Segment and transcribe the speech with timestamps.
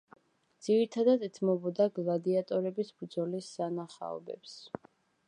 [0.67, 4.57] ძირითადად ეთმობოდა გლადიატორების ბრძოლის სანახაობებს.